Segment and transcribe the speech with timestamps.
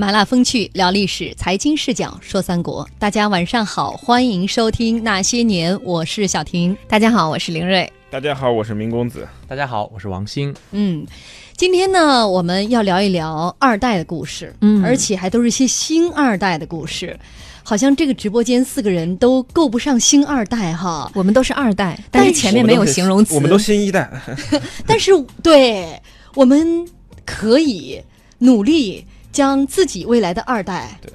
[0.00, 2.88] 麻辣风趣聊历史，财经视角说三国。
[2.98, 6.74] 大家晚上好，欢迎收听《那些年》，我是小婷。
[6.88, 7.86] 大家好，我是林睿。
[8.10, 9.28] 大家好，我是明公子。
[9.46, 10.54] 大家好，我是王鑫。
[10.72, 11.06] 嗯，
[11.54, 17.20] 今天呢，我们要聊一聊二代的故事，嗯而且还都是一些新二代的故事。
[17.62, 23.34] 好像这个直播间四个人都够不上星二代哈，我们都是二代，但是前面没有形容词。
[23.34, 24.10] 我们都新一代。
[24.86, 25.12] 但是
[25.42, 26.00] 对
[26.36, 26.88] 我们
[27.26, 28.00] 可以
[28.38, 31.12] 努力将自己未来的二代对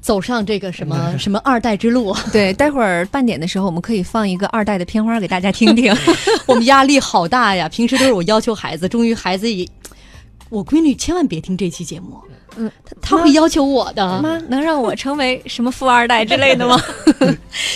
[0.00, 2.16] 走上这个什么 什么二代之路。
[2.32, 5.94] 对，待会儿半点的时候，我们可以放一个二代的片花给大家听听。
[6.46, 7.68] 我们压力好大呀！
[7.68, 9.68] 平时都是我要求孩子，终于孩子也，
[10.48, 12.16] 我闺女千万别听这期节目，
[12.56, 12.70] 嗯，
[13.02, 14.22] 她她会要求我的。
[14.22, 16.80] 妈，能让我成为什么富二代之类的吗？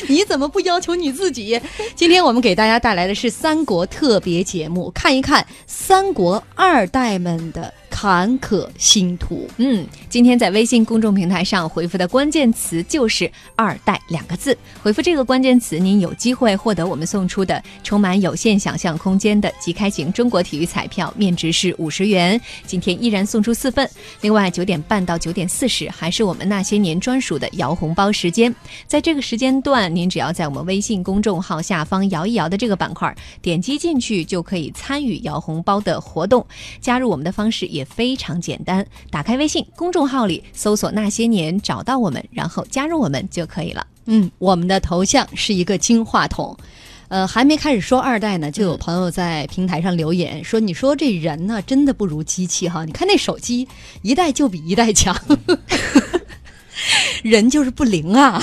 [0.08, 1.60] 你怎么不要求你自己？
[1.94, 9.46] 今天我们给大家带来的是三国特别节目，看一看三国二代们的坎坷星途。
[9.58, 14.56] 嗯，今天在微信公众平台上回复的关键词就是“二代”两个字。
[14.82, 22.40] 回复这个关键词，您有机会获得我们送出的充满有限想象空间的即开型中国体育彩票，面值是五十元。
[22.66, 23.88] 今天依然送出四份。
[24.22, 28.52] 另外，九点半到九点四十还是我们那些年专属的摇红包时间。
[28.86, 36.44] 在这个时间段，您只要在我们微信公众号下方“摇一摇”的这个板块点击进去，就可以参与摇红包的活动。
[36.80, 43.86] 加入我们的方式也非常简单，打开微信公众号里搜索“那些年”，找到我们，然后加入我们就可以了。
[44.06, 46.56] 嗯，我们的头像是一个金话筒。
[47.08, 52.86] 呃，还没开始说二代呢，就有朋友在平台上留言说：“你说这人呢，真的不如机器哈！
[52.86, 53.68] 你看那手机，
[54.00, 55.14] 一代就比一代强，
[57.22, 58.42] 人就是不灵啊。”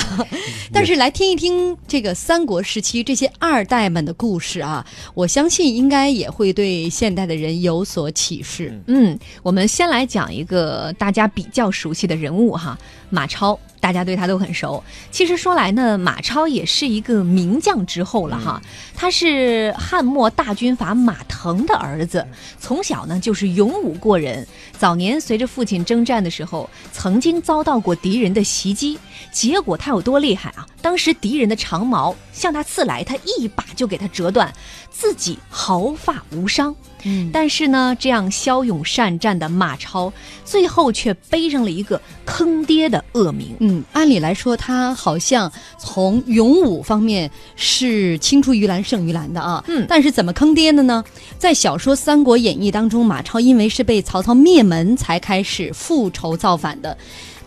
[0.71, 8.79] 但是来听一听这个三国时期这些二代们的故事啊，我相信应该也会对现代的人有所启示。
[8.87, 12.77] 嗯，我们先来讲一个大家比较熟悉的人物哈，
[13.09, 13.59] 马超。
[13.79, 14.83] 大家对他都很熟。
[15.11, 18.61] 其实说来呢，马超也是一个名将之后了哈。
[18.95, 22.25] 他是汉末大军阀马腾的儿子，
[22.59, 24.47] 从小呢就是勇武过人。
[24.77, 28.99] 早年随着父亲征战的时候，曾经遭到过敌人的袭击，
[29.31, 30.65] 结果他有多厉害啊？
[30.81, 34.53] 当时敌人的长矛向他刺来，他一把就给他折断，
[34.89, 36.75] 自己毫发无伤。
[37.03, 40.11] 嗯但是呢，这样骁勇善战的马超，
[40.43, 43.55] 最后却背上了一个坑爹的恶名。
[43.59, 49.63] 嗯，按理来说，他好像从勇武方面是青出于蓝胜于蓝的啊。
[49.67, 51.03] 嗯但是怎么坑爹的呢？
[51.37, 56.97] 在小说《三国演义》当中，马超因为是被曹操灭门才开始复仇造反的，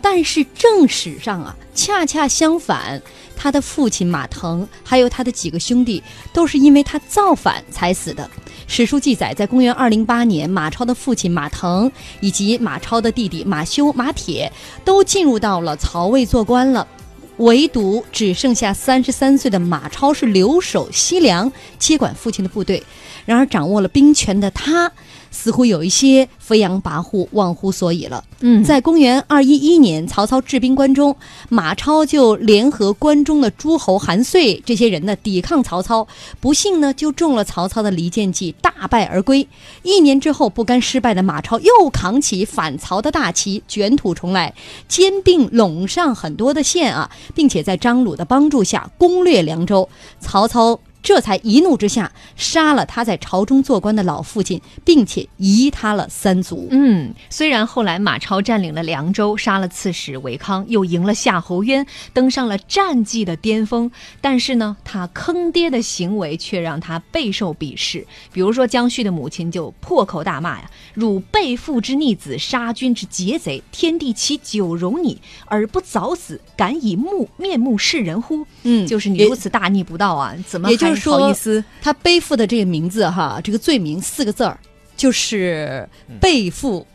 [0.01, 3.01] 但是正史上啊，恰恰相反，
[3.37, 6.03] 他的父亲马腾还有他的几个兄弟
[6.33, 8.29] 都是因为他造反才死的。
[8.75, 14.51] 史书记载，在公元二零八年，马超的父亲马腾以及马超的弟弟马修、马铁
[14.83, 16.89] 都进入到了曹魏做官了，
[17.37, 22.83] 唯独只剩下三十三岁的马超是留守西凉，接管父亲的部队。
[23.27, 24.91] 然而，掌握了兵权的他，
[25.33, 28.23] 似乎有一些飞扬跋扈、忘乎所以了。
[28.43, 31.17] 嗯在公元二一一年，曹操治兵关中，
[31.49, 36.07] 马超就联合关中的诸侯韩遂这些人呢，抵抗曹操。
[36.39, 39.49] 不幸呢，就中了曹操的离间计，大败而归。
[39.83, 44.55] 一年之后，不甘失败的马超又扛起反曹的大旗，卷土重来，
[44.87, 49.89] 兼并陇上很多的县啊，并且在张鲁的帮助下攻略凉州。
[50.21, 50.79] 曹操。
[51.03, 56.69] 这才一怒之下杀了他在朝中做官的老父亲，并且夷他了三族。
[56.71, 63.91] 嗯，虽然后来马超占领了凉州，杀了刺史韦康，又赢了夏侯渊，登上了战绩的巅峰，
[64.21, 68.07] 但是呢，他坑爹的行为却让他备受鄙视。
[68.33, 76.41] 比如说，姜旭的母亲就破口大骂呀：“汝背父之逆子，杀君之劫贼，天地岂久容你而不早死？
[76.57, 81.65] 敢以目面目示人乎？”嗯就是你如此大逆不道啊，怎么还也就是说好意思？
[81.81, 84.59] 他背负的这个名字哈，这个罪名四个字儿，
[84.97, 85.89] 就是
[86.21, 86.87] 背负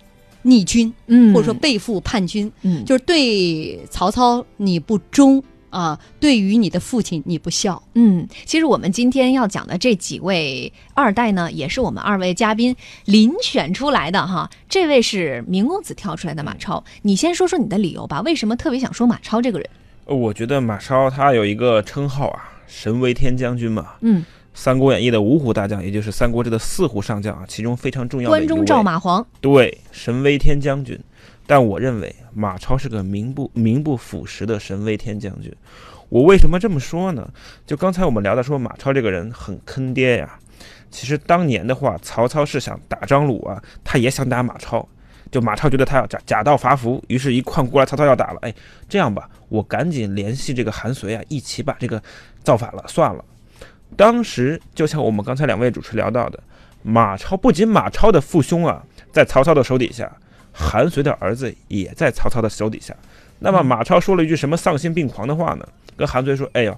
[0.44, 7.82] 逆君，嗯或者说背负叛军，嗯，就是对曹操你不忠啊，对于你的父亲你不孝。
[7.96, 12.74] 嗯，其实我们今天要讲的这几位二代呢，也是我们二位嘉宾
[13.08, 14.50] 遴选出来的哈。
[14.70, 19.70] 这位是明公子挑出来的马超，你先说说你的理由吧，为什么特别想说马超这个人？
[20.06, 23.94] 呃我觉得马超他有一个称号啊，神威天将军嘛。
[24.02, 24.22] 嗯，
[24.54, 31.00] 《三国演义》的五虎大将，也就是《三国志》的四虎上将啊，其中非常重要关中赵马黄，对神威天将军。
[31.46, 35.52] 但我认为马超是个名不名不副实的神威天将军。
[36.10, 37.30] 我为什么这么说呢？
[37.66, 40.38] 就刚才我们聊到说马超这个人很坑爹呀。
[40.90, 44.88] 其实当年的话，曹操是想打张鲁啊，他也想打马超，
[45.30, 48.54] 就马超觉得他要假假道伐福，于是一看过来曹操要打了，哎，
[48.88, 52.02] 这样吧，我赶紧联系这个韩遂啊，一起把这个
[52.48, 53.26] 造反了算了。
[53.98, 56.40] 当时就像我们刚才两位主持聊到的，
[56.82, 60.10] 马超不仅马超的父兄啊在曹操的手底下，
[60.54, 62.96] 韩遂的儿子也在曹操的手底下。
[63.40, 65.68] 那么马超说了一句什么丧心病狂的话呢？
[65.98, 66.74] 跟韩遂说：“哎呀，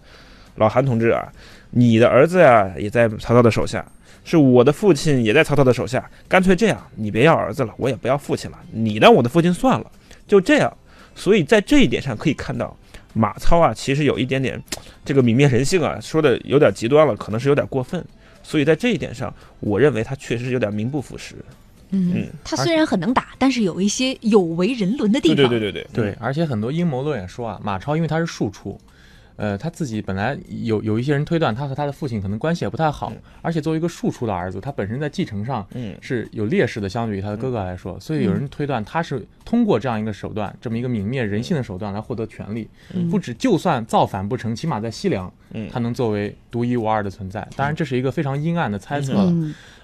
[0.55, 1.31] 老韩同志啊，
[1.69, 3.85] 你的儿子呀也在曹操的手下，
[4.23, 9.85] 是我的父亲也在曹操的手下，干脆这样，你别要儿子了，我也不要父亲了，你当我的父亲算了，
[10.27, 10.75] 就这样。
[11.13, 12.75] 所以在这一点上可以看到。”
[13.13, 14.61] 马超啊，其实有一点点
[15.03, 18.03] 这个泯灭人性啊，说的有点极端了，可能是有点过分。
[18.43, 21.35] 所以在这一点上，我认为他确实是有点名不副实。
[21.91, 25.35] 嗯，他虽然很能打，但是有一些有违人伦的地方。
[25.35, 28.79] 对对对对对，而且很多阴谋论也说啊，马超因为他是庶出。
[29.39, 35.65] 呃，他自己本来有有一些人推断，他和他的父亲可能关系也不太好，而且作为一个庶出的儿子，他本身在继承上
[36.01, 42.67] 是有劣势的，相对于他的哥哥来说，所以有人推断他是通过这样一个手段，这么一个泯灭人性的手段来获得权利，
[43.09, 45.31] 不止就算造反不成，起码在西凉，
[45.71, 47.47] 他能作为独一无二的存在。
[47.55, 49.13] 当然，这是一个非常阴暗的猜测。
[49.13, 49.33] 了。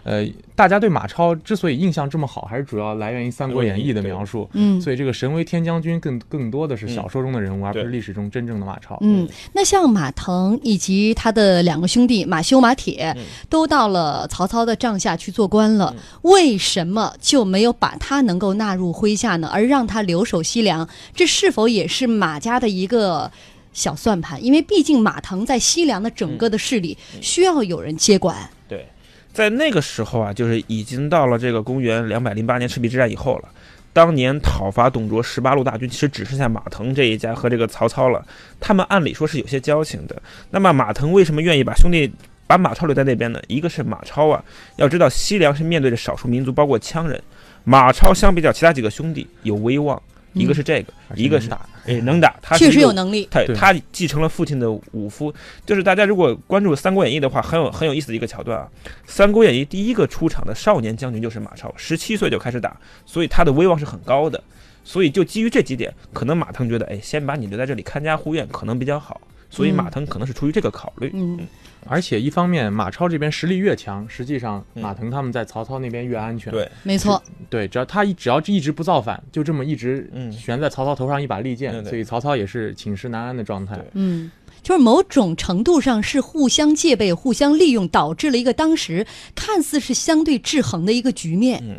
[0.03, 0.23] 呃，
[0.55, 4.47] 大家对马超之所以印象这么好，还是主要来源于《三国演义》的描述。
[4.53, 8.95] 嗯，所以这个神威天将军更更多的是小说中的人物，而不是历史中真正的马超。
[9.01, 13.15] 嗯，那像马腾以及他的两个兄弟马修、马铁，
[13.49, 19.49] 都到了曹操的帐下去做官了，为什么就没有把他能够纳入麾下呢？
[19.51, 23.31] 而让他留守西凉，这是否也是马家的一个
[23.73, 24.43] 小算盘？
[24.43, 28.49] 因为毕竟马腾在西凉的整个的势力需要有人接管。
[28.67, 28.85] 对。
[29.33, 33.49] 在那个时候啊，就是已经到了这个公元两百零八年赤壁之战以后了。
[33.95, 38.21] 当年讨伐董卓十八路大军，其实只剩下马腾这一家和这个曹操了。
[38.59, 40.21] 他们按理说是有些交情的。
[40.49, 42.11] 那么马腾为什么愿意把兄弟
[42.45, 43.41] 把马超留在那边呢？
[43.47, 44.43] 一个是马超啊，
[44.75, 47.23] 要知道西凉是面对着少数民族，包括羌人。
[47.63, 50.01] 马超相比较其他几个兄弟有威望。
[50.35, 53.27] 一个是这个，一个是打，哎，能打，他确实有能力。
[53.31, 55.33] 他他继承了父亲的武夫，
[55.65, 58.67] 就是大家如果关注《三国演义》的话，很有很有意思的一个桥段啊。
[59.07, 64.43] 《三国演义》第一个出场的少年将军就是马超，十七岁就开始打，所以他的威望是很高的。
[64.83, 69.19] 所以就基于这几点，可能马腾觉得，哎，先把你留在这里看家护院，可能比较好。
[69.55, 71.11] 所以马腾可能是出于这个考虑。
[71.13, 71.47] 嗯。
[71.87, 76.51] 而且一方面，马超这边实力越强，实际上马腾他们在曹操那边越安全。
[76.51, 77.21] 对，没错。
[77.47, 83.79] 对，只要他一只要一直不造反，就这么一直悬在曹操头上一把利剑，所以曹操也是寝食难安的状态。
[83.93, 84.31] 嗯，
[84.63, 89.05] 就是某种程度上是互相戒备、互相利用，导致了一个当时
[89.35, 91.61] 看似是相对制衡的一个局面。
[91.63, 91.75] 嗯，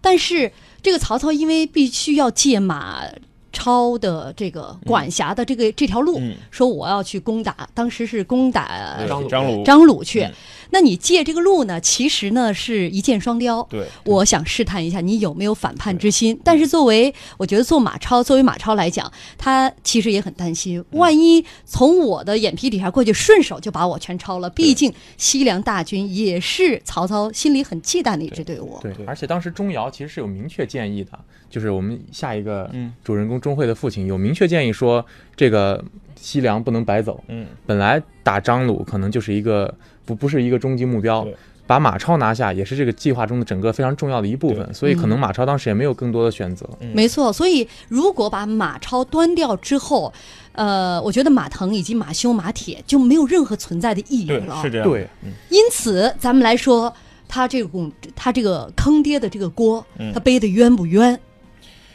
[0.00, 3.04] 但是这个曹操因为必须要借马。
[3.52, 6.20] 超的这个管辖的这个这条路，
[6.50, 10.02] 说我要去攻打，当时是攻打张鲁张鲁。
[10.02, 10.26] 去。
[10.72, 11.78] 那你借这个路呢？
[11.80, 13.62] 其实呢是一箭双雕。
[13.68, 16.38] 对，我想试探一下你有没有反叛之心。
[16.42, 24.48] 但是作为我觉得做马超，作为马超来讲，他其实也很担心，万一从我的眼皮底下过去，顺手就把我全抄了。
[24.48, 28.78] 毕竟西凉大军也是曹操心里很忌惮的一支队伍。
[28.80, 31.10] 对，而且当时钟繇其实是有明确建议的，
[31.50, 32.70] 就是我们下一个
[33.04, 35.04] 主人公钟会的父亲有明确建议说，
[35.36, 35.84] 这个
[36.16, 37.22] 西凉不能白走。
[37.28, 39.74] 嗯，本来打张鲁可能就是一个。
[40.04, 41.26] 不不是一个终极目标，
[41.66, 46.68] 把马超拿下也是这个计划中的整个非常重要的一部分，所以可能马超当时也没有更多的选择。
[46.92, 50.12] 没错，所以如果把马超端掉之后，
[50.52, 54.60] 呃，我觉得马腾以及马修、马铁就没有任何存在的意义了。
[54.60, 54.88] 是这样。
[54.88, 55.08] 对，
[55.50, 56.92] 因此咱们来说，
[57.28, 61.18] 他这个他这个坑爹的这个锅，他背的冤不冤？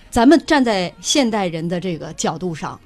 [0.09, 2.79] 咱们站在现代人的这个角度上。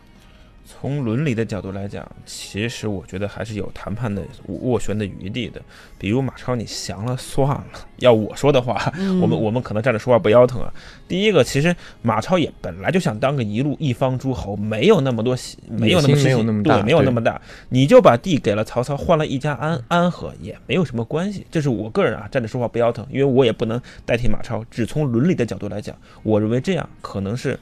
[0.72, 5.62] 从伦理的角度来讲，其实我觉得还是有谈判的斡旋的余地的。
[5.98, 7.66] 比如马超，你降了算了。
[7.98, 10.74] 要我说的话，我们我们可能站着说话不腰疼啊。
[11.08, 15.36] 第一个，其实马超也本来就想当个一路一方诸侯，没有那么多，
[15.68, 17.40] 没有那么没有那么大，没有那么大。
[17.70, 21.46] 你就把地给了曹操，换了一家安安和，也没有什么关系。
[21.52, 24.64] 这是我个人啊，站着说话不腰疼，因为我也不能代替马超。
[24.72, 27.60] 只从伦理的角度来讲，我认为这样可能是。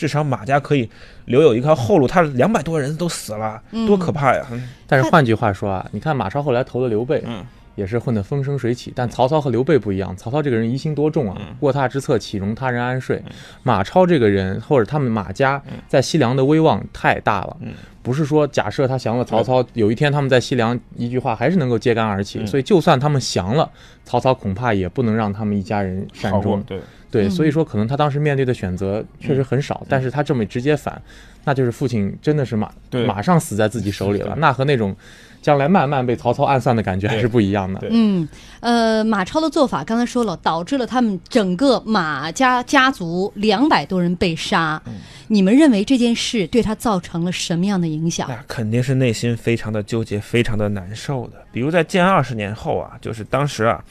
[0.00, 0.88] 至少马家可以
[1.26, 4.46] 留有一条后路，他两百多人都死了，多可怕呀！
[4.86, 8.92] 但是换句话说啊，你看马超后来投了刘备，嗯，也是混得风生水起。
[8.94, 13.22] 但曹操和刘备不一样，曹操这个人疑心多重啊，卧榻之侧岂容他人安睡？
[13.62, 17.56] 马超这个人或者他们马家在西凉的威望太大了，
[18.02, 22.38] 不是说假设他降了曹操，有一天他们在西凉一句话还是能够揭竿而起。
[22.38, 23.70] 嗯所以就算他们降了，
[24.04, 26.62] 曹操恐怕也不能让他们一家人善终。
[27.10, 31.00] 对，所以说可能他当时面对的选择确实很少，但是他这么直接反，
[31.44, 32.72] 那就是父亲真的是马
[33.06, 34.94] 马上死在自己手里了，那和那种
[35.42, 37.86] 将来慢慢被曹操暗算的感觉还是不一样的。
[37.90, 38.28] 嗯，
[38.60, 44.80] 呃，马超的做法刚才说了，导致了他们整个马家家族两百多人被杀。
[45.28, 48.28] 你们认为这件事对他造成了什么样的影响？
[48.28, 51.34] 那肯定是内心非常的纠结，非常的难受的。
[51.52, 53.82] 比如在建安二十年后啊，就是当时啊，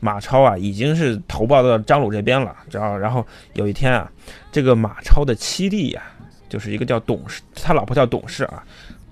[0.00, 2.96] 马超啊已经是投报到张鲁这边了，知道？
[2.98, 4.10] 然后有一天啊，
[4.50, 6.02] 这个马超的七弟呀、
[6.48, 8.62] 就是一个叫董事，他老婆叫董事啊，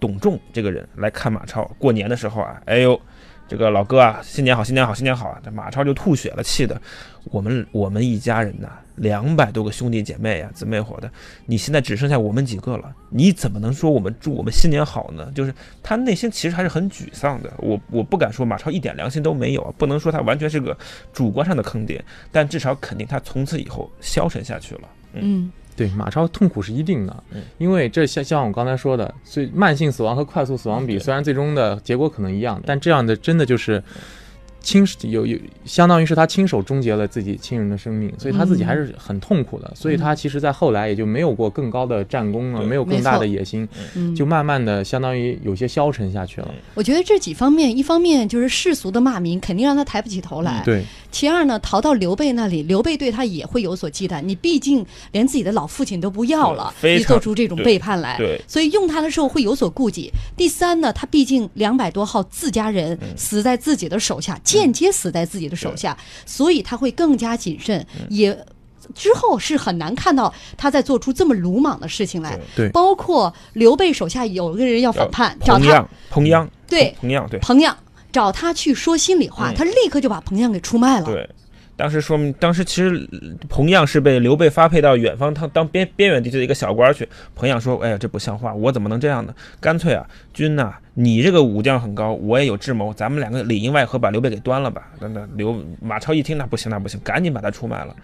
[0.00, 1.62] 董仲这个人来看马超。
[1.78, 2.98] 过年的时候啊，哎呦，
[3.46, 5.40] 这个老哥啊，新年好，新年好，新年好啊！
[5.44, 6.80] 这马超就吐血了，气的，
[7.24, 11.10] 我们我们一家人呐，两百多个兄弟姐妹呀、姊妹伙的，
[11.46, 15.30] 你现在只剩下我们几个了，你怎么能说我们祝我们新年好呢？
[15.34, 15.52] 就是
[15.82, 17.52] 他内心其实还是很沮丧的。
[17.58, 20.76] 我我不敢说马超一点良心都没有啊，不能说他完全是个
[21.12, 24.82] 主观上的坑爹，但至少肯定他从此以后消沉下去了。
[25.14, 33.82] 嗯对，马超痛苦是一定的嗯，因为这像像我刚才说的，所以慢性死亡和快速死亡比，虽然最终的结果可能一样，但这样的真的就是
[34.62, 39.72] 亲有有相当于是他亲手终结了自己亲人的生命，所以他自己还是很痛苦的。
[39.74, 42.68] 所以他其实在后来也就没有过更高的战功了，对。
[42.68, 46.54] 没有更大的野心，嗯，就慢慢的相当于有些消沉下去了。
[46.74, 50.62] 我觉得这几方面，一方面就是世俗的骂名，肯定让他抬不起头来。
[50.62, 54.20] 对，其二呢，逃到刘备那里，刘备对他也会有所忌惮。
[54.22, 60.10] 你毕竟连自己的老父亲都不要了，你做出这种背叛来，对所以用他的时候会有所顾忌。
[60.36, 68.46] 第三呢，他毕竟两百多号自家人嗯死在自己的手下，间接死在自己的手下，所以他会更加谨慎，嗯也。
[68.92, 77.76] 之后是很难看到他在做出这么鲁莽的事情来，对包括刘备手下有个人要反叛，找他彭样，对彭样，对彭样，
[78.12, 81.06] 找他去说心里话，嗯他立刻就把彭样给出卖了。
[81.06, 81.28] 对。
[81.76, 87.08] 当时说明，当时其实呃彭样是被刘备发配到远方他当边边远地区的一个小官去。
[87.34, 89.34] 彭样说：“哎呀，这不像话，我怎么能这样呢？
[89.58, 97.96] 干脆啊，君呐、你这个武将很高，我也有智谋，咱们两个里应外合，把刘备给端了吧。”那那刘马超一听，那不行，那不行，赶紧把他出卖了。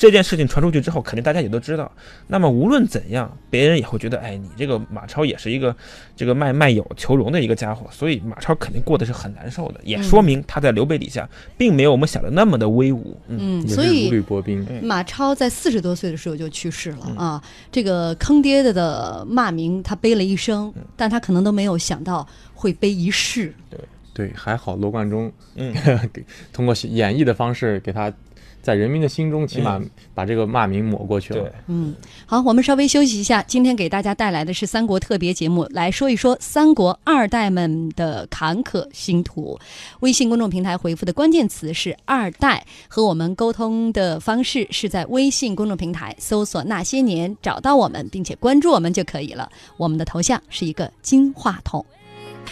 [0.00, 1.92] 这件事情传出去之后，肯定大家也都知道。
[2.28, 5.76] 那么无论怎样，别人也会觉得，哎，你这个马超也是一个
[6.16, 11.28] 这个卖卖友求荣的一个家伙，所以马超肯定过得是很难受的，也说明他在刘备底下
[11.58, 13.14] 并没有我们想的那么的威武。
[13.28, 14.66] 嗯，所以履薄冰。
[14.82, 17.44] 马超在四十多岁的时候就去世了、啊。
[17.70, 23.54] 这个坑爹的的骂名，他背了一生，但他可能都没有想到会背一世。
[24.14, 25.74] 对，还好罗贯中，嗯
[26.10, 28.10] 给通过演绎的方式给他。
[28.62, 29.80] 在人民的心中，起码
[30.14, 31.42] 把这个骂名抹过去了。
[31.42, 31.94] 对，嗯，
[32.26, 33.42] 好，我们稍微休息一下。
[33.42, 39.58] 今天给大家带来的是三国特别节目，来说一说三国二代们的坎坷星途。
[40.00, 49.50] 微信公众平台回复的关键词是“二代”，和我们沟通的方式是在微信公众平台搜索“那些年”，找到我们，并且关注我们就可以了。
[49.76, 51.84] 我们的头像是一个金话筒。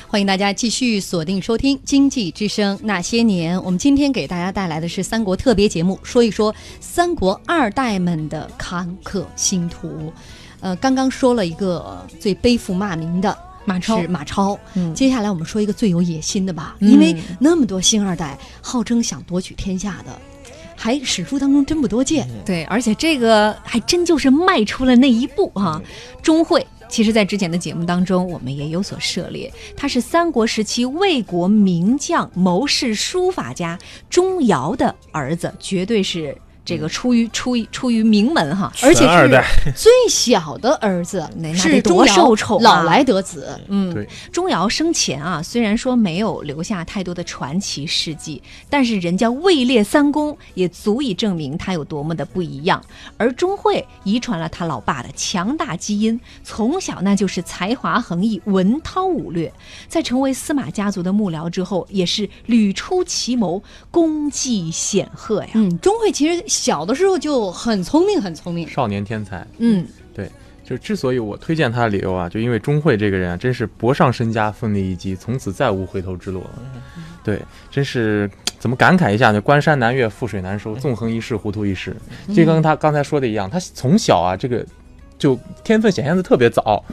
[0.06, 3.58] 欢迎大家继续锁定收听《经济之声那些年》。
[3.62, 10.12] 我们今天给大家带来的是三国特别节目，说一说三国二代们的坎坷星途。
[10.60, 20.18] 呃，刚刚说了一个最背负骂名的马超是马超，嗯接下来我们说一个最有野心的吧，嗯因为那么多星二代号称想夺取天下的，
[20.74, 22.26] 还史书当中真不多见。
[22.46, 25.80] 对，而且这个还真就是迈出了那一步哈、
[26.22, 26.66] 钟会。
[26.88, 29.52] 其实，在之前的节目当中，我们也有所涉猎。
[29.76, 33.78] 他是三国时期魏国名将、谋士、书法家
[34.08, 36.36] 钟繇的儿子，绝对是
[36.68, 38.72] 这个出于出于出于名门哈。
[38.82, 39.28] 而且是
[39.74, 43.58] 最小的儿子是多钟繇受宠啊老来得子。
[43.68, 52.82] 嗯，对，钟繇生前啊，虽然说没有留下太多的传奇事迹，但是人家位列三公，也足以证明他有多么的不一样。
[53.16, 59.52] 而钟会遗传了他老爸的强大基因，从小那就是才华横溢、文韬武略。
[59.88, 65.50] 在成为司马家族的幕僚之后，也是屡出奇谋，功绩显赫呀。
[65.54, 68.68] 嗯，钟会其实小的时候就很聪明，很聪明。
[68.68, 69.46] 少年天才。
[69.58, 70.28] 嗯，对
[70.64, 76.50] 就之所以我推荐他的理由啊，就因为钟会这个人啊，真是博上身家，奋力一击，从此再无回头之路了。
[77.22, 79.40] 对，真是怎么感慨一下呢？
[79.40, 81.96] 关山难越，覆水难收，纵横一世，糊涂一世。
[82.34, 84.66] 就跟他刚才说的一样，他从小啊，这个
[85.16, 86.84] 就天分显现的特别早。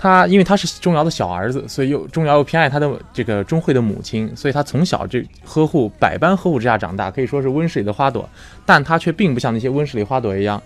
[0.00, 8.26] 他因为他是钟繇的小儿子，所以又钟繇又偏爱他的这个钟会的母亲，所以他从小这呵护百般呵护之下长大，可以说是温室里的花朵。
[8.64, 10.62] 但他却并不像那些温室里花朵一样，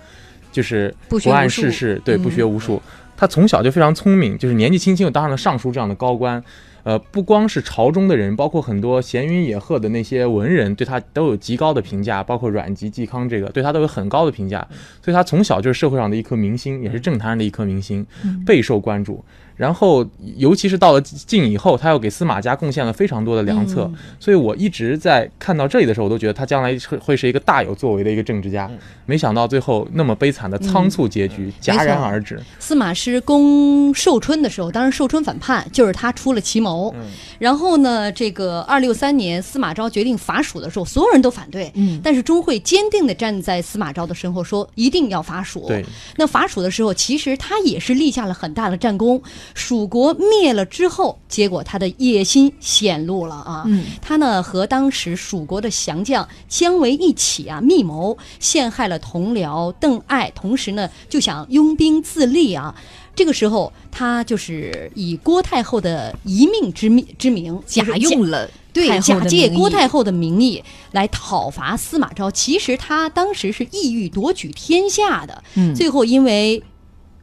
[0.52, 2.82] 就是不谙世事，对，嗯不学无术，
[3.16, 6.44] 他从小就非常聪明，就是年纪轻轻就当上了尚书这样的高官。
[6.84, 14.66] 呃，不光是朝中的人，包括很多闲云野鹤的那些文人，对他都有极高的评价，包括阮籍、嵇康这个对他都有很高的评价。
[15.02, 18.04] 所以他从小就是社会上的一颗明星，也是政坛上的一颗明星，
[18.44, 19.24] 备受关注。
[19.62, 20.04] 然后，
[20.38, 23.88] 尤其是到了晋以后，他又给司马家贡献了非常多的良策，
[24.18, 28.68] 所以我一直在看到这里的时候，我都觉得他将来会是一个大有作为的一个政治家。
[29.06, 32.40] 没想到最后那么悲惨的仓促结局戛然而止。
[32.58, 36.92] 司马师攻寿春的时候，当时寿春反叛，就是他出了奇谋。
[37.38, 45.68] 然后呢，这个二六三年，司马昭决定伐蜀的时候，所有人都反对，嗯，但是钟会坚定地站在司马昭的身后，说一定要伐蜀。
[45.68, 45.84] 对，
[46.16, 49.22] 那伐蜀的时候，其实他也是立下了很大的战功。
[49.54, 53.64] 蜀国灭了之后，结果他的野心显露了啊！
[54.00, 62.74] 他呢和当时蜀国的降将姜维一起啊密谋陷害了同僚邓艾，同时呢就想拥兵自立啊。
[63.14, 72.30] 这个时候他就是以郭太后的一命之命之名，假用了对假借郭太后的名义来讨伐司马昭。
[72.30, 75.42] 其实他当时是意欲夺取天下的，
[75.74, 76.62] 最后因为。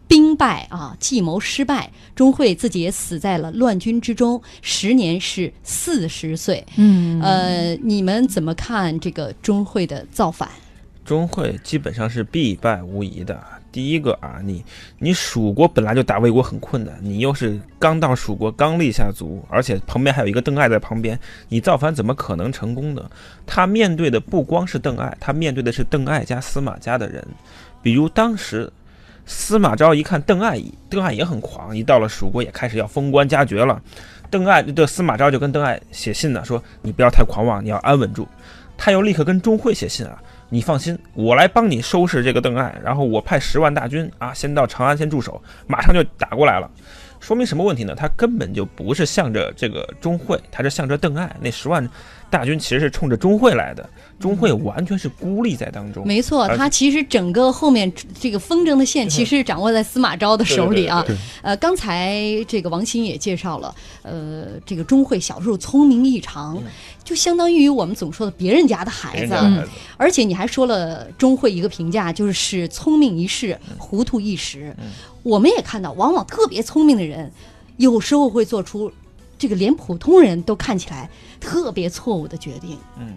[0.09, 6.65] 兵败啊，计谋失败，钟会自己也死在了乱军之中，时年是四十岁。
[6.77, 10.49] 嗯，呃，你们怎么看这个钟会的造反？
[11.05, 13.39] 钟会基本上是必败无疑的。
[13.71, 14.65] 第一个啊，你
[14.97, 23.07] 你蜀国本来就打魏国很困难，你又是刚到蜀国刚立下足，而且旁边还有一个邓艾在旁边，你造反怎么可能成功呢？
[23.45, 27.23] 他面对的不光是邓艾，他面对的是邓艾加司马家的人，
[27.83, 28.73] 比如当时。
[29.31, 30.59] 司马昭一看邓艾，
[30.89, 33.79] 邓艾也很狂，一到了蜀国也开始要封官加爵了。
[34.27, 38.27] 邓艾的司马昭就跟邓艾写信呢，说你不要太狂妄，你要安稳住。
[38.75, 40.19] 他又立刻跟钟会写信啊，
[40.49, 46.67] 你放心，我来帮你收拾这个邓艾，然后我派十万大军啊，先到长安先驻守，马上就打过来了。
[47.19, 47.93] 说明什么问题呢？
[47.95, 51.35] 他根本就不是向着这个钟会，他是向着邓艾。
[51.39, 51.87] 那十万
[52.29, 53.89] 大军其实是冲着钟会来的。
[54.19, 61.05] 钟会完全是孤立在当中，没错，他其实整个后面这个风筝的线 其实掌握在司马昭的手里啊。
[61.41, 66.61] 呃，刚才这个王鑫也介绍了，呃，这个钟会小时候聪明异常，
[67.01, 69.33] 就相当于我们总说的别人家的孩子。
[69.95, 74.75] 而且你还说了钟会一个评价，就是是聪明一世，糊涂一时。
[75.23, 77.31] 我们也看到，往往特别聪明的人，
[77.77, 78.91] 有时候会做出
[79.39, 82.77] 这个连普通人都看起来特别错误的决定。
[82.99, 83.15] 嗯。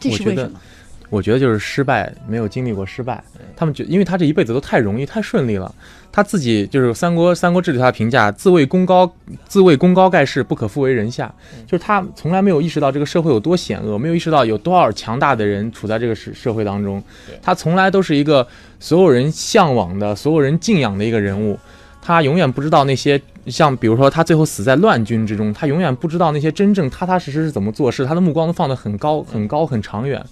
[0.00, 0.60] 这是为什么，
[1.08, 3.24] 我觉得就是失败，没有经历过失败。
[3.56, 5.74] 他们觉，因为他这一辈子都太容易、太顺利了。
[6.12, 9.10] 他自己就是《三国》《三国志》对他的评价：自谓功高，
[9.46, 11.32] 自谓功高盖世，不可复为人下。
[11.66, 17.02] 就是他从来没有意识到这个社会有多险恶，没有意识到有多少强大的人处在这个社社会当中。
[17.40, 18.46] 他从来都是一个
[18.78, 21.58] 所有人向往的、所有人敬仰的一个人物。
[22.04, 23.20] 他永远不知道那些。
[23.46, 30.24] 像比如说，他最后死在乱军之中，他永远不知道那些真正踏踏实实是怎么做事，他的目光都放得很高、很高、很长远。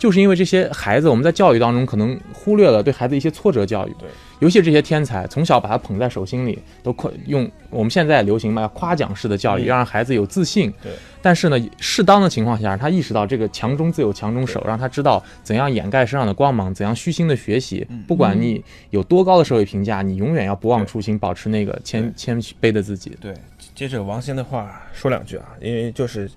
[0.00, 3.94] 就是因为这些孩子，我们在教育当中可能忽略了对孩子一些挫折教育。
[3.98, 4.08] 对，
[4.38, 10.72] 尤其这些天才，从小把他捧在手心里，都夸用我们现在流行嘛，夸奖式的教育，要让孩子有自信。
[10.82, 10.90] 对。
[11.20, 17.86] 但是呢，适当的情况下，他意识到这个强中自有强中手，让他知道怎样掩盖身上的光芒，怎样虚心的学习。
[18.08, 23.14] 不管你有多高的社会评价，你永远要不忘初心，保持那个谦谦卑的自己。
[23.20, 23.34] 对。
[23.74, 26.30] 接着王鑫的话说两句啊，因为就是。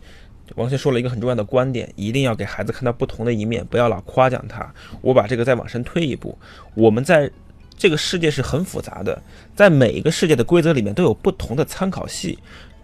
[0.55, 4.71] 王鑫说了一个很重要的观点，一定要给孩子看到不同的一面，不要老夸奖他。
[5.01, 6.37] 我把这个再往深推一步，
[6.75, 7.31] 我们在
[7.77, 9.19] 这个世界是很复杂的，
[9.55, 12.37] 在每一个世界的规则里面都有不同的参考系。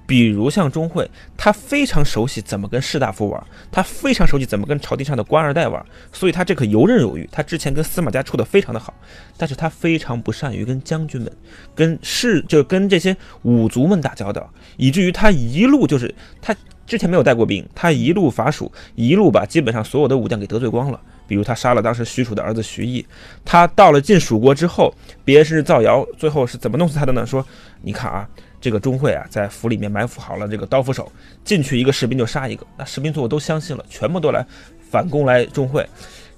[0.08, 7.30] 比如像钟会，他非常熟悉怎么跟士大夫玩，他非常熟悉怎么跟朝廷上的官二代玩，所以他这可游刃有余。
[7.32, 8.92] 他之前跟司马家处的非常的好，
[9.38, 11.32] 但是他非常不善于跟将军们、
[11.76, 16.56] 跟士就跟这些武卒们打交道，以至于他一路就是他。
[16.90, 21.00] 之前没有带过兵，他一路伐蜀，一路把基本上所有的武将给得罪光了。
[21.28, 23.06] 比如他杀了当时许褚的儿子徐毅，
[23.46, 24.92] 他到了晋蜀国之后，
[25.24, 27.24] 别人是造谣，最后是怎么弄死他的呢？
[27.24, 27.46] 说
[27.84, 28.28] 你看啊，
[28.60, 31.12] 这个钟会啊，在府里面埋伏好了这个刀斧手，
[31.46, 34.44] 进去一个士兵就杀一个，那士兵最后都相信了，全部都来
[34.90, 35.88] 反攻来钟会。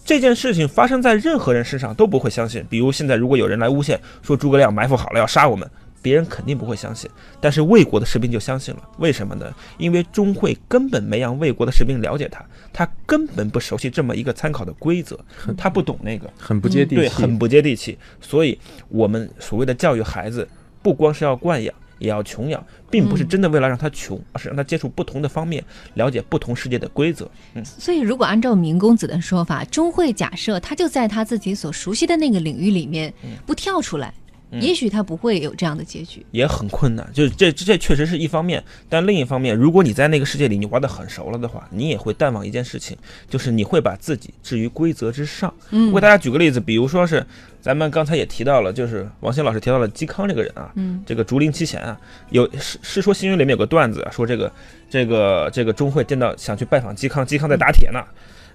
[0.03, 2.65] 这件事情发生在任何人身上都不会相信。
[2.69, 5.65] 比如现在如果有人来诬陷说诸葛亮埋伏好了要杀我们。
[6.01, 7.09] 别人肯定不会相信，
[7.39, 8.89] 但是魏国的士兵就相信了。
[8.97, 9.53] 为什么呢？
[9.77, 15.19] 因为钟会根本没让魏国的士兵了解他，他根本不熟悉这么一个参考的规则，
[15.55, 17.97] 他不懂那个，很不接地气，对，很不接地气。
[18.19, 18.57] 所以，
[18.89, 20.47] 我们所谓的教育孩子，
[20.81, 27.29] 不光是要惯养，也要穷养，并不是真的为了让他穷，而是让他接触不同的方面，了解不同世界的规则。
[27.53, 33.13] 嗯，所以如果按照明公子的说法，钟会假设他就在他自己所熟悉的那个领域里面，
[33.45, 34.13] 不跳出来。
[34.59, 36.25] 也许他不会有这样的结局。
[36.31, 42.97] 也很困难，就是这这这确实是一方面，但另一方面，如果你在那个世界里你玩的很熟了的话，你也会淡忘一件事情，
[43.29, 45.53] 就是你会把自己置于规则之上。
[45.69, 47.25] 嗯我给大家举个例子，比如说是
[47.61, 51.97] 咱们刚才也提到了，就是王鑫老师提到了嵇康这个人啊，嗯，这个竹林七贤啊，
[52.29, 54.51] 有《世世说新语》里面有个段子啊，说这个
[54.89, 58.03] 这个这个钟会见到想去拜访嵇康，嵇康在打铁呢，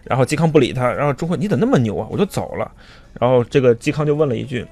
[0.05, 2.71] 然后嵇康不理他，然后钟会你怎么那么牛啊，我就走了，
[3.19, 4.67] 然后这个嵇康就问了一句，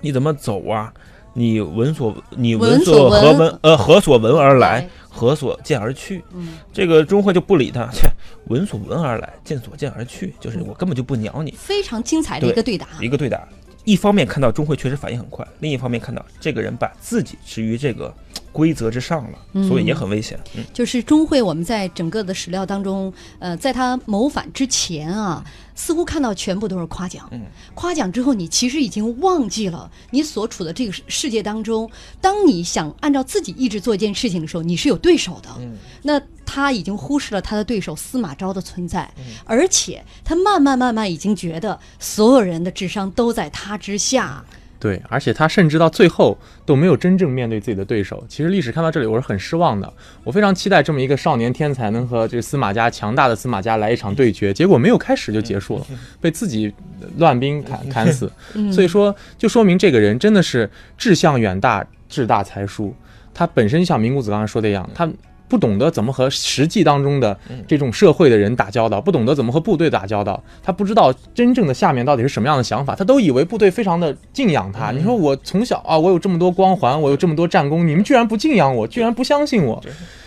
[0.00, 0.92] 你怎么走啊？
[1.34, 6.24] 你闻所你闻所所何闻闻呃何所闻而来，何所见而去？
[6.34, 8.08] 嗯，这个钟会就不理他，切，
[8.46, 11.52] 闻所闻而来，见所见而去，就是我根本就不鸟你。
[11.52, 12.88] 非常精彩的一个对打。
[13.00, 13.46] 一个对打，
[13.84, 18.12] 一方面看到钟会确实反应很快，另一方面看到这个人把自己置于这个
[18.52, 20.38] 规则之上了，嗯所以也很危险。
[20.54, 27.28] 嗯，就是钟会，我们在整个的史料当中，呃，在他谋反之前啊，似乎看到全部都是夸奖。
[27.30, 27.42] 嗯，
[27.74, 31.88] 夸奖之后，你其实已经忘记了你所处的这个世世界当中，
[32.20, 35.48] 当你想按照自己意志做一件事情的时候，你是有对手的。
[35.60, 44.44] 嗯，那他已经忽视了他的对手司马昭的存在，嗯而且他慢慢慢慢已经觉得所有人的智商都在他之下。
[44.80, 48.24] 对，而且他甚至到最后都没有真正面对自己的对手。
[48.28, 49.92] 其实历史看到这里，我是很失望的。
[50.22, 55.86] 我非常期待这么一个少年天才能和这个司马家强大的司马家来一场对决，结果没有开始就结束了，
[56.20, 56.72] 被自己
[57.16, 58.30] 乱兵砍砍死。
[58.72, 62.94] 所以说，就说明这个人真的是志向远大、志大才疏。
[63.34, 65.08] 他本身像明谷子刚才说的一样，他
[65.48, 74.90] 不懂得怎么和实际当中的这种社会的人打交道，不懂得怎么和部队打交道，他不知道真正的下面到底是什么样的想法，他都以为部队非常的敬仰他。
[74.90, 79.82] 你说我从小啊，我有这么多光环，我有这么多战功，你们居然不敬仰我，居然不相信我，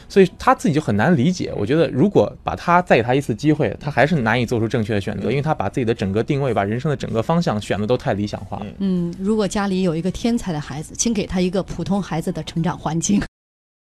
[0.10, 1.54] 所以他自己就很难理解。
[1.56, 8.66] 我觉得如果把他再给他一次机会，他还是难以做出正确的选择，因为他把自己的整个定位，把人生的整个方向选的都太理想化了。
[8.80, 13.22] 嗯，如果家里有一个天才的孩子，请给他一个普通孩子的成长环境。